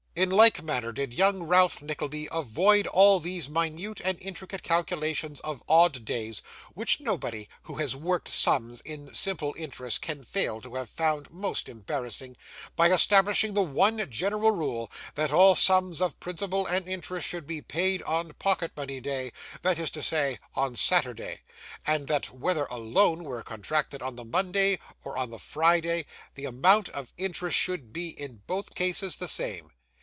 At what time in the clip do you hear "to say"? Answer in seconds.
19.91-20.39